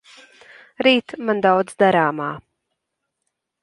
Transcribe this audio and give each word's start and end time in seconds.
Rīt 0.87 1.15
man 1.29 1.45
daudz 1.49 1.79
darāmā. 1.87 2.35